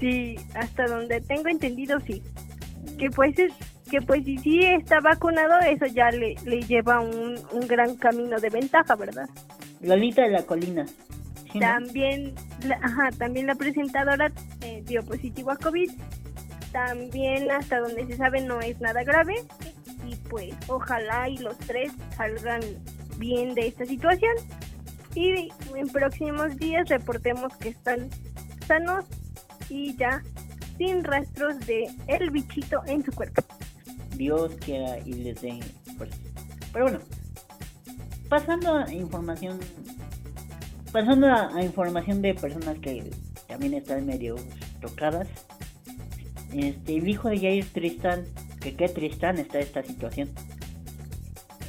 [0.01, 2.23] Sí, hasta donde tengo entendido sí.
[2.99, 3.53] Que pues es,
[3.91, 8.39] que pues si sí está vacunado, eso ya le, le lleva un, un gran camino
[8.39, 9.29] de ventaja, ¿verdad?
[9.81, 10.85] Lolita de la colina.
[11.59, 12.35] También,
[12.65, 15.91] la, ajá, también la presentadora eh, dio positivo a COVID.
[16.73, 19.35] También hasta donde se sabe no es nada grave.
[20.07, 22.61] Y pues ojalá y los tres salgan
[23.19, 24.35] bien de esta situación.
[25.15, 28.09] Y en próximos días reportemos que están
[28.67, 29.05] sanos
[29.69, 30.23] y ya
[30.77, 33.43] sin rastros de el bichito en su cuerpo.
[34.17, 35.61] Dios quiera y les dé
[35.97, 36.17] fuerza.
[36.73, 37.01] Pero bueno,
[38.29, 39.59] pasando a información,
[40.93, 43.11] pasando a, información de personas que
[43.47, 44.37] también están medio
[44.81, 45.29] tocadas.
[46.53, 48.25] Este, el hijo de Jair Tristan,
[48.61, 50.31] que qué Tristan está esta situación.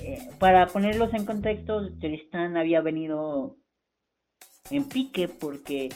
[0.01, 3.57] Eh, para ponerlos en contexto, Tristan había venido
[4.71, 5.89] en pique porque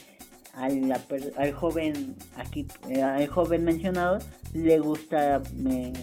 [0.54, 0.92] al,
[1.38, 4.20] al joven aquí eh, al joven mencionado
[4.54, 5.94] le gusta eh,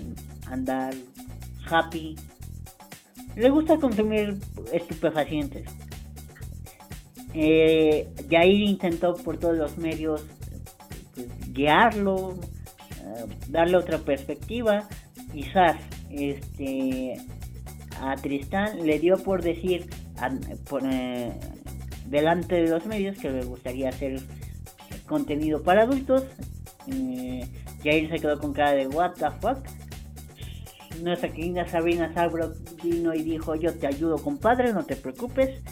[0.47, 0.95] andar
[1.69, 2.17] happy
[3.37, 4.37] le gusta consumir
[4.73, 5.69] estupefacientes
[7.35, 10.25] eh, Jair intentó por todos los medios
[11.15, 14.89] pues, guiarlo eh, darle otra perspectiva
[15.33, 15.77] quizás
[16.11, 17.15] este
[18.01, 19.89] a Tristán le dio por decir
[20.69, 20.83] por,
[22.11, 24.21] delante de los medios que le gustaría hacer
[25.07, 26.25] contenido para adultos.
[26.89, 27.47] Eh,
[27.83, 29.59] Jair se quedó con cara de what the fuck.
[31.03, 35.63] Nuestra querida Sabrina Sabro vino y dijo yo te ayudo compadre, no te preocupes.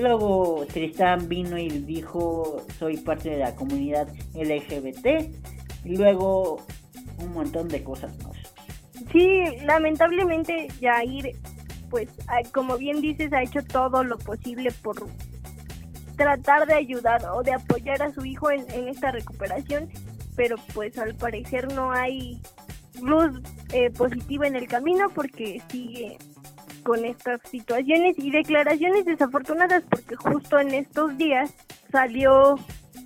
[0.00, 5.06] Luego Tristán vino y dijo soy parte de la comunidad LGBT.
[5.84, 6.64] Y luego
[7.18, 8.36] un montón de cosas más.
[9.12, 11.36] Sí, lamentablemente Jair,
[11.90, 12.08] pues
[12.52, 14.96] como bien dices, ha hecho todo lo posible por
[16.16, 19.88] tratar de ayudar o de apoyar a su hijo en, esta recuperación,
[20.36, 22.42] pero pues al parecer no hay
[23.00, 23.40] luz
[23.72, 26.18] eh, positiva en el camino porque sigue
[26.88, 31.52] con estas situaciones y declaraciones desafortunadas porque justo en estos días
[31.92, 32.58] salió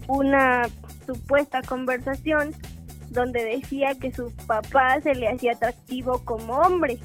[0.07, 0.69] una
[1.05, 2.55] supuesta conversación
[3.11, 7.01] donde decía que su papá se le hacía atractivo como hombre.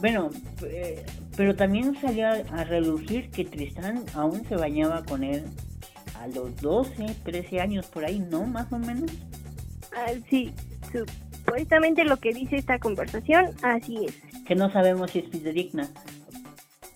[0.00, 0.30] Bueno,
[0.64, 5.44] eh, pero también salió a, relucir que Tristán aún se bañaba con él
[6.20, 8.44] a los 12, 13 años por ahí, ¿no?
[8.44, 9.12] Más o menos.
[9.94, 10.52] Ah, sí,
[11.46, 14.14] supuestamente lo que dice esta conversación, así es.
[14.44, 15.88] Que no sabemos si es fidedigna.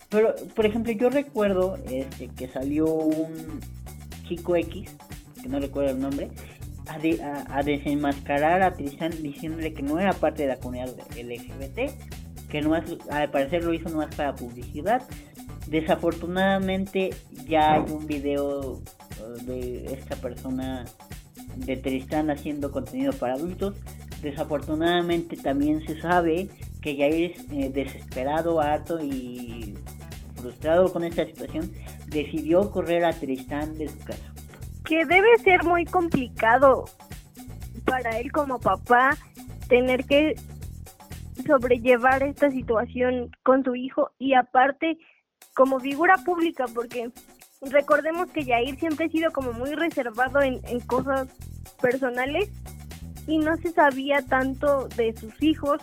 [0.09, 3.61] Pero, por ejemplo, yo recuerdo este, que salió un
[4.27, 4.97] chico X,
[5.41, 6.31] que no recuerdo el nombre,
[6.87, 11.93] a, a desenmascarar a Tristán diciéndole que no era parte de la comunidad LGBT
[12.51, 15.03] que no al parecer lo hizo no más para publicidad.
[15.69, 17.11] Desafortunadamente
[17.49, 20.85] ya hay un video uh, de esta persona
[21.57, 23.77] de Tristán haciendo contenido para adultos.
[24.23, 26.49] Desafortunadamente también se sabe
[26.83, 26.93] que
[27.27, 29.77] es eh, desesperado, harto y
[30.37, 31.71] frustrado con esta situación,
[32.07, 34.33] decidió correr a Tristán de su casa.
[34.85, 36.85] Que debe ser muy complicado
[37.85, 39.17] para él como papá
[39.69, 40.35] tener que
[41.47, 44.99] sobrellevar esta situación con su hijo y aparte
[45.55, 47.11] como figura pública porque
[47.63, 51.29] recordemos que Yair siempre ha sido como muy reservado en, cosas
[51.81, 52.51] personales
[53.27, 55.81] y no se sabía tanto de sus hijos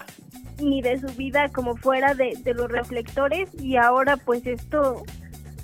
[0.61, 5.03] ni de su vida como fuera de, de los reflectores y ahora pues esto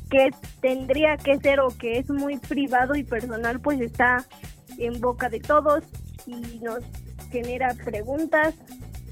[0.10, 0.30] que
[0.62, 4.26] tendría que ser o que es muy privado y personal pues está
[4.78, 5.84] en boca de todos
[6.28, 6.84] y nos
[7.32, 8.54] genera preguntas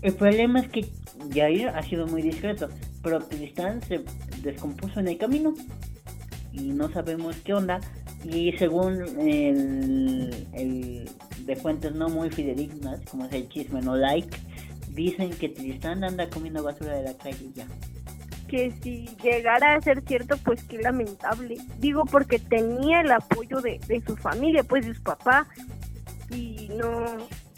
[0.01, 0.89] el problema es que
[1.31, 2.69] Jair ha sido muy discreto,
[3.03, 4.03] pero Tristán se
[4.41, 5.53] descompuso en el camino
[6.51, 7.79] y no sabemos qué onda.
[8.23, 11.09] Y según el,
[11.45, 14.37] de fuentes no muy fidedignas, como es el chisme no like,
[14.89, 17.65] dicen que Tristán anda comiendo basura de la calle ya.
[18.47, 21.57] Que si llegara a ser cierto, pues qué lamentable.
[21.79, 25.47] Digo porque tenía el apoyo de, de su familia, pues de su papá.
[26.29, 27.05] Y no,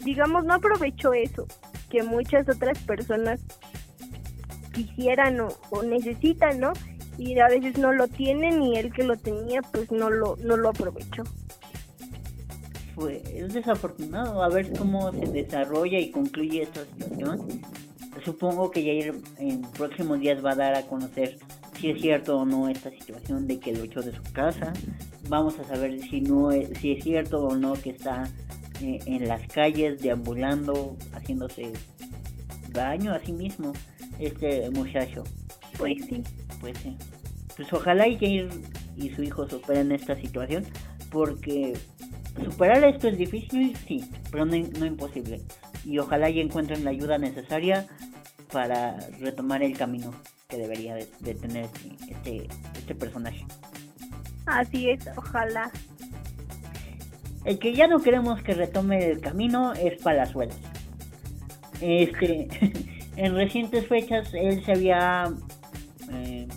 [0.04, 1.46] digamos, no aprovechó eso
[1.90, 3.40] que muchas otras personas
[4.72, 6.72] quisieran o, necesitan, ¿no?
[7.18, 10.56] Y a veces no lo tienen y el que lo tenía pues no lo, no
[10.56, 11.22] lo aprovechó.
[12.94, 17.46] Fue, es desafortunado a ver cómo se desarrolla y concluye esta situación.
[18.24, 21.38] Supongo que ya en próximos días va a dar a conocer
[21.80, 24.72] si es cierto o no esta situación de que lo echó de su casa.
[25.28, 28.24] Vamos a saber si no es, si es cierto o no que está
[28.80, 31.72] eh, en las calles deambulando, haciéndose
[32.70, 33.72] daño a sí mismo
[34.18, 35.24] este muchacho.
[35.76, 36.22] Pues sí.
[36.60, 36.78] Pues.
[37.56, 38.48] Pues ojalá y Jair
[38.96, 40.64] y su hijo superen esta situación,
[41.10, 41.74] porque
[42.42, 45.40] superar esto es difícil, sí, pero no, imposible.
[45.84, 47.86] Y ojalá y encuentren la ayuda necesaria
[48.50, 50.12] para retomar el camino
[50.48, 51.68] que debería de, de tener
[52.08, 53.46] este, este personaje.
[54.46, 55.70] Así es, ojalá.
[57.44, 60.56] El que ya no queremos que retome el camino es Palazuelos.
[61.80, 62.48] Este,
[63.16, 65.32] en recientes fechas él se había
[66.12, 66.48] eh,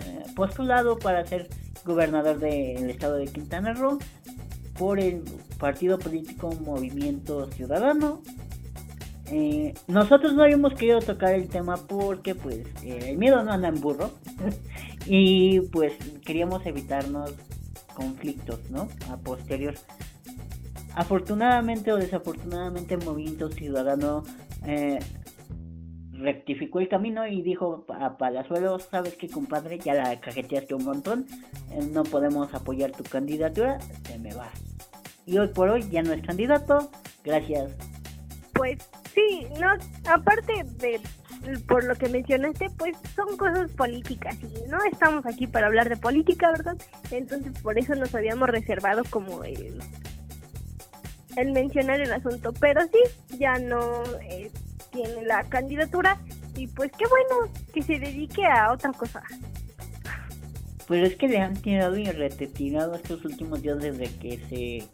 [0.00, 1.48] eh, postulado para ser
[1.84, 3.98] gobernador del estado de Quintana Roo
[4.78, 5.22] por el
[5.58, 8.22] partido político Movimiento Ciudadano.
[9.26, 13.80] Eh, nosotros no habíamos querido tocar el tema porque pues el miedo no anda en
[13.80, 14.10] burro
[15.06, 15.92] y pues
[16.24, 17.34] queríamos evitarnos
[17.94, 18.88] conflictos, ¿no?
[19.10, 19.74] A posterior.
[20.94, 24.24] Afortunadamente o desafortunadamente movimiento ciudadano
[24.66, 24.98] eh,
[26.20, 31.26] rectificó el camino y dijo a Palazuelos, sabes qué compadre, ya la cajeteaste un montón,
[31.70, 34.52] eh, no podemos apoyar tu candidatura, te me vas.
[35.26, 36.90] Y hoy por hoy ya no es candidato,
[37.24, 37.72] gracias.
[38.52, 39.68] Pues sí, no,
[40.10, 41.00] aparte de
[41.66, 45.96] por lo que mencionaste, pues son cosas políticas y no estamos aquí para hablar de
[45.96, 46.76] política, ¿verdad?
[47.10, 49.80] Entonces por eso nos habíamos reservado como el,
[51.36, 54.50] el mencionar el asunto, pero sí, ya no eh,
[54.90, 56.20] tiene la candidatura
[56.56, 59.22] y pues qué bueno que se dedique a otra cosa.
[60.88, 64.88] Pero es que le han tirado y retirado estos últimos días desde que se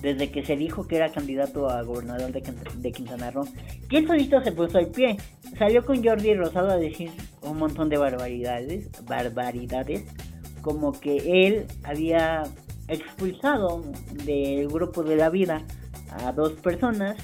[0.00, 2.42] desde que se dijo que era candidato a gobernador de,
[2.76, 3.48] de Quintana Roo.
[3.88, 5.16] Y él solito se puso al pie.
[5.58, 10.04] Salió con Jordi Rosado a decir un montón de barbaridades, barbaridades,
[10.60, 12.42] como que él había
[12.88, 13.82] expulsado
[14.24, 15.62] del grupo de la vida
[16.22, 17.16] a dos personas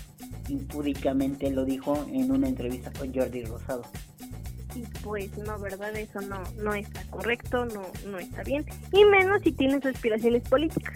[0.51, 3.83] impúdicamente lo dijo en una entrevista con Jordi Rosado.
[4.75, 5.97] Y pues no, ¿verdad?
[5.97, 8.65] Eso no, no está correcto, no, no está bien.
[8.93, 10.95] Y menos si tienes aspiraciones políticas.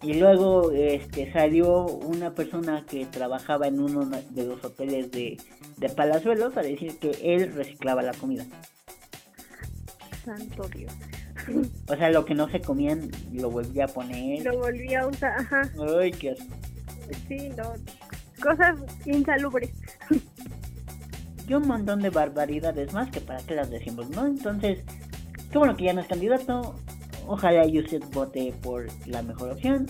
[0.00, 5.38] Y luego este, salió una persona que trabajaba en uno de los hoteles de,
[5.76, 8.46] de Palazuelos a decir que él reciclaba la comida.
[10.24, 10.92] Santo Dios.
[11.88, 14.44] O sea, lo que no se comían lo volvía a poner.
[14.44, 15.62] Lo volvía a usar, ajá.
[15.98, 16.54] Ay, qué asco.
[17.26, 17.72] Sí, no,
[18.38, 19.72] cosas insalubres.
[21.48, 24.26] Y un montón de barbaridades más que para qué las decimos, ¿no?
[24.26, 24.84] Entonces,
[25.50, 26.74] qué bueno que ya no es candidato.
[27.26, 29.86] Ojalá y usted vote por la mejor opción.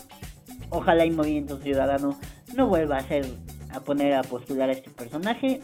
[0.70, 2.18] Ojalá y Movimiento Ciudadano
[2.54, 3.26] no vuelva a hacer
[3.70, 5.61] a poner a postular a este personaje.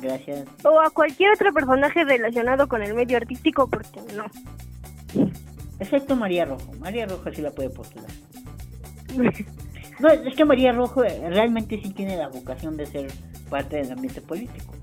[0.00, 0.46] Gracias.
[0.64, 4.26] O a cualquier otro personaje relacionado con el medio artístico, porque no.
[5.78, 6.72] Excepto María Rojo.
[6.78, 8.10] María Rojo sí la puede postular.
[9.98, 13.12] No, es que María Rojo eh, realmente sí tiene la vocación de ser
[13.48, 14.74] parte del ambiente político.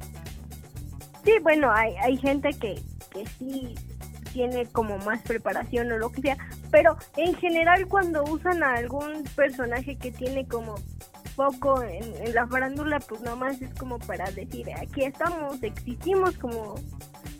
[1.23, 3.75] Sí, bueno, hay, hay gente que, que sí
[4.33, 6.37] tiene como más preparación o lo que sea,
[6.71, 10.75] pero en general cuando usan a algún personaje que tiene como
[11.35, 16.75] poco en, la farándula, pues nomás es como para decir, aquí estamos, existimos como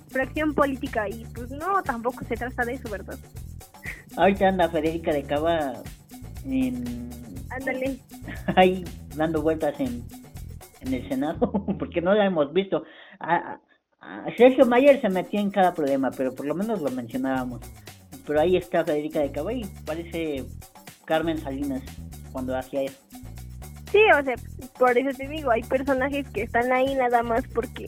[0.10, 3.18] fracción política y pues no, tampoco se trata de eso, ¿verdad?
[4.18, 5.74] Ahorita anda Federica de Cava
[6.46, 7.11] en
[7.52, 8.00] Ándale.
[8.56, 8.84] Ahí
[9.16, 10.04] dando vueltas en,
[10.82, 12.84] en el Senado, porque no la hemos visto.
[13.20, 13.60] A,
[14.36, 17.62] Sergio Mayer se metía en cada problema, pero por lo menos lo mencionábamos.
[18.26, 20.46] Pero ahí está Federica de Cabay, parece
[21.06, 21.84] Carmen Salinas
[22.32, 22.98] cuando hacía eso.
[23.92, 24.36] Sí, o sea,
[24.80, 27.86] por eso te digo, hay personajes que están ahí nada más porque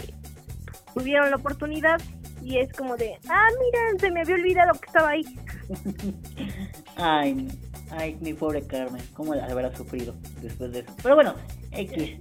[0.94, 2.00] tuvieron la oportunidad
[2.44, 5.26] y es como de, ah, mira, se me había olvidado que estaba ahí.
[6.98, 7.48] Ay,
[7.96, 10.92] Ay, mi pobre Carmen, cómo la habrá sufrido después de eso.
[11.02, 11.36] Pero bueno,
[11.72, 12.18] X,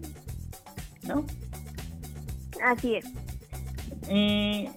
[1.09, 1.25] ¿no?
[2.63, 3.07] Así es.
[4.09, 4.69] Eh,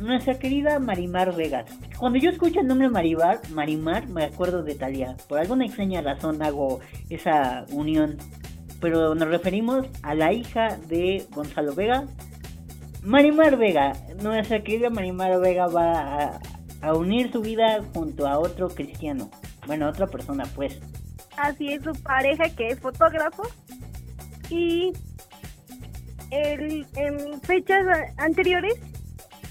[0.00, 1.64] nuestra querida Marimar Vega.
[1.98, 5.16] Cuando yo escucho el nombre Marimar, Marimar, me acuerdo de Talia.
[5.28, 8.16] Por alguna extraña razón hago esa unión.
[8.80, 12.06] Pero nos referimos a la hija de Gonzalo Vega.
[13.02, 16.40] Marimar Vega, nuestra querida Marimar Vega va a,
[16.80, 19.30] a unir su vida junto a otro cristiano.
[19.68, 20.80] Bueno, otra persona, pues.
[21.36, 23.42] Así es, su pareja que es fotógrafo.
[24.48, 24.94] Y
[26.30, 28.74] el, en fechas anteriores,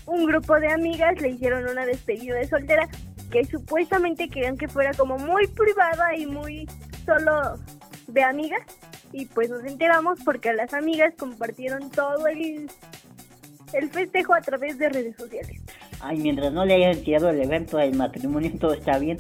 [0.08, 2.90] un grupo de amigas le hicieron una despedida de soltera
[3.32, 6.68] que supuestamente querían que fuera como muy privada y muy
[7.06, 7.60] solo
[8.08, 8.62] de amigas.
[9.14, 12.72] Y pues nos enteramos porque las amigas compartieron todo el,
[13.74, 15.62] el festejo a través de redes sociales.
[16.00, 19.18] Ay, mientras no le hayan tirado el evento del matrimonio, todo está bien.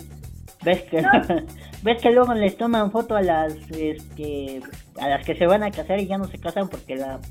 [0.67, 1.01] ¿Ves que,
[1.83, 4.59] ¿Ves que luego les toman foto a las este,
[4.99, 7.21] a las que se van a casar y ya no se casan porque la,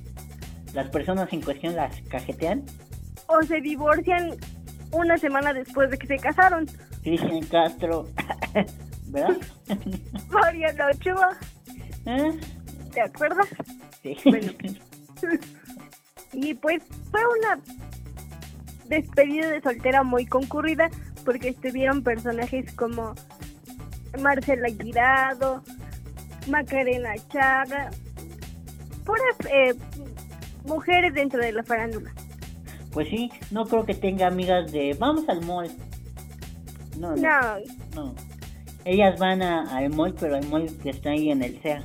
[0.72, 2.64] las personas en cuestión las cajetean?
[3.26, 4.30] O se divorcian
[4.90, 6.64] una semana después de que se casaron.
[7.02, 8.06] Cristian Castro,
[9.08, 9.36] ¿verdad?
[10.30, 11.36] Mariana Ochoa.
[12.06, 12.40] ¿Eh?
[12.94, 13.48] ¿Te acuerdas?
[14.02, 14.16] Sí.
[16.32, 17.62] y pues fue una
[18.86, 20.88] despedida de soltera muy concurrida
[21.26, 23.14] porque estuvieron personajes como
[24.22, 25.62] Marcela Guirado,
[26.48, 27.90] Macarena Chaga,
[29.04, 29.74] puras eh,
[30.64, 32.12] mujeres dentro de la farándula.
[32.92, 35.68] Pues sí, no creo que tenga amigas de vamos al mall.
[36.98, 37.58] No, no.
[37.94, 38.14] no.
[38.84, 41.84] Ellas van a, al mall, pero el mall que está ahí en el SEA.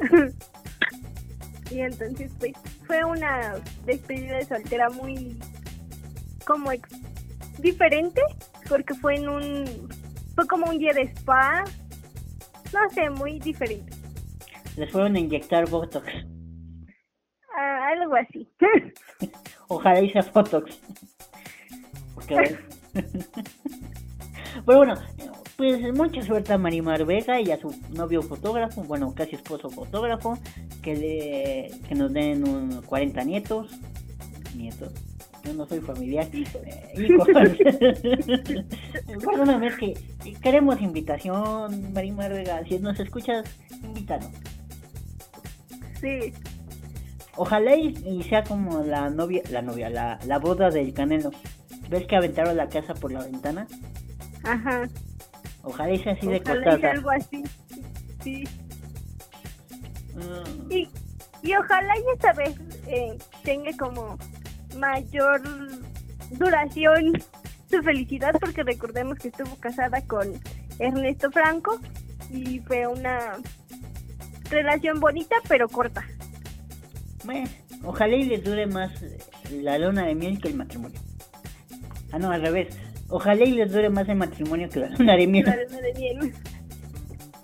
[1.70, 2.52] y entonces, pues,
[2.84, 3.54] fue una
[3.86, 5.38] despedida de soltera muy
[6.44, 6.72] como
[7.60, 8.20] diferente
[8.68, 9.88] porque fue en un
[10.34, 11.64] fue como un día de spa
[12.72, 13.94] no sé muy diferente
[14.76, 16.06] les fueron a inyectar botox
[17.56, 18.48] ah, algo así.
[19.68, 20.20] Ojalá hice.
[22.14, 22.58] Porque...
[24.66, 24.94] Pero bueno,
[25.56, 30.36] pues mucha suerte a Marimar Vega y a su novio fotógrafo, bueno, casi esposo fotógrafo,
[30.82, 33.78] que le que nos den un 40 nietos.
[34.56, 34.92] Nietos.
[35.44, 36.28] Yo no soy familiar.
[36.32, 37.08] Eh.
[39.06, 39.94] Perdóname, es que
[40.42, 42.62] queremos invitación, Marimar Vega.
[42.64, 43.44] Si nos escuchas,
[43.82, 44.30] invítanos.
[46.00, 46.32] Sí.
[47.36, 51.30] Ojalá y, sea como la novia, la novia, la, la boda del Canelo.
[51.88, 53.66] ¿Ves que aventaron la casa por la ventana?
[54.44, 54.88] Ajá.
[55.62, 57.42] Ojalá sea así de Ojalá sea algo así.
[58.22, 58.44] Sí.
[60.14, 60.72] Mm.
[60.72, 60.88] Y,
[61.42, 62.54] y ojalá y esta vez
[62.86, 64.18] eh, tenga como
[64.76, 65.42] mayor
[66.30, 67.12] duración
[67.70, 70.32] su felicidad porque recordemos que estuvo casada con
[70.78, 71.78] Ernesto Franco
[72.30, 73.36] y fue una
[74.50, 76.04] relación bonita pero corta.
[77.24, 77.48] Bueno,
[77.84, 78.92] ojalá y les dure más
[79.50, 80.98] la luna de miel que el matrimonio.
[82.12, 82.76] Ah, no, al revés.
[83.08, 85.46] Ojalá y les dure más el matrimonio que la luna de miel.
[85.46, 86.34] La luna de miel.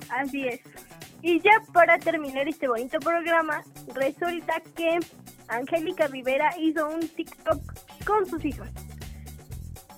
[0.08, 0.60] Así es.
[1.22, 3.62] Y ya para terminar este bonito programa,
[3.94, 4.98] resulta que
[5.48, 7.60] Angélica Rivera hizo un TikTok
[8.04, 8.68] con sus hijos.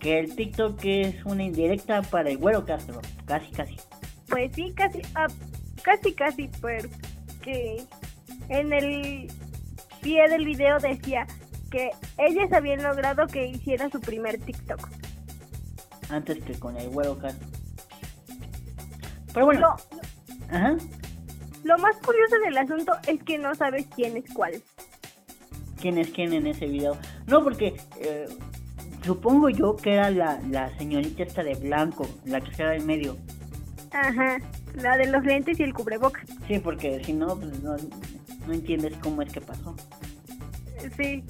[0.01, 3.01] Que el TikTok es una indirecta para el güero Castro.
[3.27, 3.77] Casi, casi.
[4.29, 5.27] Pues sí, casi, ah,
[5.83, 7.83] casi, casi, porque
[8.49, 9.33] en el
[10.03, 11.27] pie del video decía
[11.71, 14.89] que ellas habían logrado que hiciera su primer TikTok.
[16.11, 17.49] Antes que con el güero Castro.
[19.35, 19.61] Pero bueno.
[19.61, 20.77] Lo, Ajá.
[21.65, 24.63] lo más curioso del asunto es que no sabes quién es cuál.
[25.81, 26.97] Quién es quién en ese video.
[27.27, 28.27] No, porque eh,
[29.05, 33.17] supongo yo que era la, la señorita esta de blanco, la que estaba en medio.
[33.93, 34.39] Ajá,
[34.75, 36.25] la de los lentes y el cubrebocas.
[36.47, 37.77] Sí, porque si no, pues no,
[38.47, 39.75] no entiendes cómo es que pasó.
[40.97, 41.25] Sí,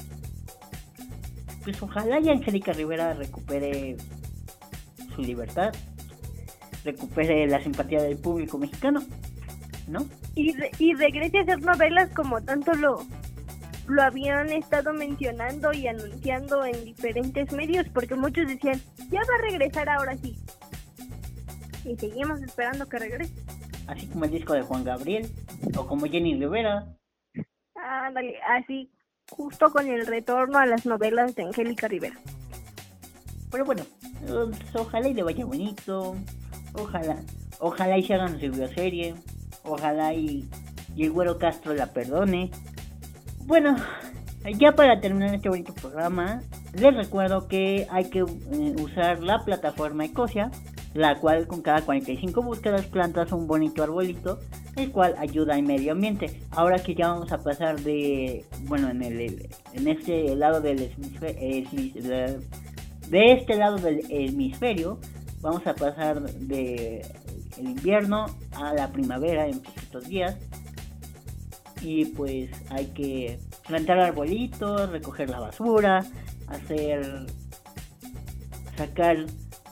[1.64, 3.96] Pues ojalá y Angélica Rivera recupere
[5.14, 5.72] su libertad,
[6.84, 9.00] recupere la simpatía del público mexicano,
[9.88, 10.04] ¿no?
[10.34, 13.04] y, re- y regrese a hacer novelas como tanto lo,
[13.88, 18.80] lo habían estado mencionando y anunciando en diferentes medios, porque muchos decían,
[19.10, 20.36] ya va a regresar ahora sí.
[21.84, 23.34] Y seguimos esperando que regrese.
[23.86, 25.30] Así como el disco de Juan Gabriel,
[25.76, 26.86] o como Jenny Rivera.
[27.74, 28.90] Ándale, así,
[29.30, 32.18] justo con el retorno a las novelas de Angélica Rivera.
[33.50, 33.84] Pero bueno,
[34.26, 36.14] pues, ojalá y le vaya bonito,
[36.74, 37.16] ojalá,
[37.60, 39.14] ojalá y se hagan su bioserie,
[39.64, 40.46] ojalá y,
[40.94, 42.50] y el güero Castro la perdone.
[43.48, 43.76] Bueno,
[44.58, 46.42] ya para terminar este bonito programa,
[46.74, 50.50] les recuerdo que hay que eh, usar la plataforma Ecosia,
[50.92, 54.38] la cual con cada 45 búsquedas plantas un bonito arbolito,
[54.76, 56.42] el cual ayuda al medio ambiente.
[56.50, 62.40] Ahora que ya vamos a pasar de, bueno, en el en este lado del hemisferio,
[63.08, 65.00] de este lado del hemisferio
[65.40, 67.00] vamos a pasar de
[67.56, 70.36] el invierno a la primavera en poquitos días
[71.80, 76.04] y pues hay que plantar arbolitos, recoger la basura,
[76.48, 77.26] hacer
[78.76, 79.16] sacar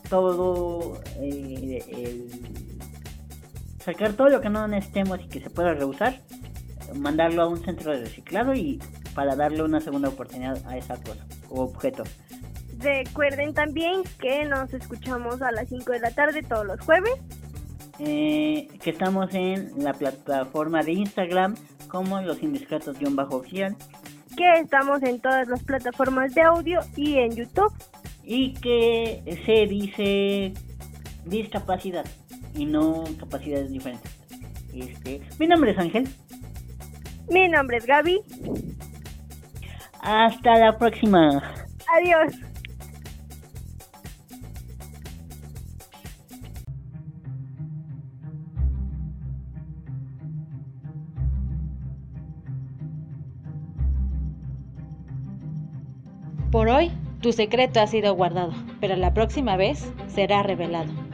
[0.09, 2.29] todo eh, el
[3.85, 6.21] sacar todo lo que no necesitemos y que se pueda reusar,
[6.95, 8.81] mandarlo a un centro de reciclado y
[9.15, 12.03] para darle una segunda oportunidad a esa cosa o objeto.
[12.79, 17.15] Recuerden también que nos escuchamos a las 5 de la tarde todos los jueves.
[17.99, 21.55] Eh, que estamos en la plataforma de Instagram
[21.89, 23.77] como los indiscretos-oficial
[24.37, 27.73] que estamos en todas las plataformas de audio y en YouTube.
[28.29, 30.53] y que se dice
[31.25, 32.05] discapacidad
[32.55, 34.17] y no capacidades diferentes.
[34.75, 36.09] Este, mi nombre es Ángel.
[37.31, 38.21] Mi nombre es Gaby.
[40.01, 41.41] Hasta la próxima.
[41.97, 42.46] Adiós.
[56.67, 56.91] Por hoy,
[57.21, 61.06] tu secreto ha sido guardado, pero la próxima vez será revelado.